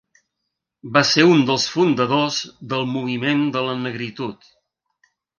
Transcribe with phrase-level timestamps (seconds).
[0.93, 2.37] Va ser un dels fundadors
[2.71, 4.49] del moviment de la negritud.